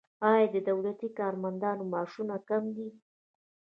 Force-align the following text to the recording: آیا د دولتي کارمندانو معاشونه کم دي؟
آیا 0.31 0.45
د 0.55 0.57
دولتي 0.69 1.07
کارمندانو 1.17 1.83
معاشونه 1.91 2.35
کم 2.49 2.63
دي؟ 2.75 2.89